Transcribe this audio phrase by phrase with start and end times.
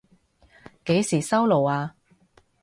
[0.85, 1.93] 幾時收爐啊？